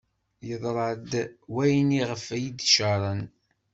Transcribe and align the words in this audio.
Yeḍra-d 0.47 1.11
wayen 1.53 1.89
iɣef 2.01 2.25
i 2.37 2.49
d-caren. 2.57 3.21